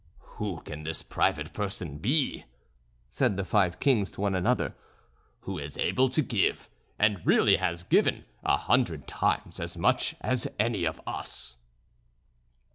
[0.39, 2.45] "Who can this private person be,"
[3.11, 4.73] said the five kings to one another,
[5.41, 10.47] "who is able to give, and really has given, a hundred times as much as
[10.57, 11.57] any of us?"